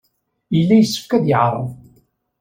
Yella 0.55 0.75
yessefk 0.77 1.11
ad 1.17 1.25
yeɛreḍ. 1.27 1.69